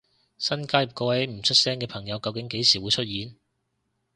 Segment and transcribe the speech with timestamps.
[0.39, 3.35] 新加入嗰位唔出聲嘅朋友究竟幾時會出現？